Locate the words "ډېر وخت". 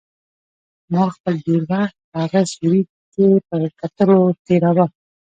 1.47-1.97